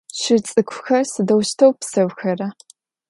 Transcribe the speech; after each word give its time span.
Şır 0.21 0.39
ts'ık'uxer 0.45 1.05
sıdeuşteu 1.11 1.71
pseuxera? 1.79 2.47